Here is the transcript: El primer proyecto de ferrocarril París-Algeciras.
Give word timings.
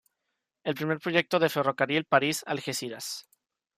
El 0.63 0.73
primer 0.79 0.97
proyecto 0.99 1.37
de 1.39 1.47
ferrocarril 1.49 2.05
París-Algeciras. 2.05 3.27